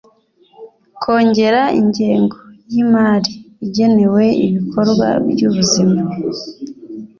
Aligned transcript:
kongera 1.01 1.61
ingengo 1.81 2.37
y'imari 2.71 3.33
igenewe 3.65 4.23
ibikorwa 4.45 5.07
by'ubuzima 5.29 6.01